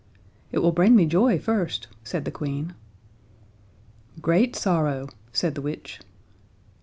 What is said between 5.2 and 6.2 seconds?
said the witch.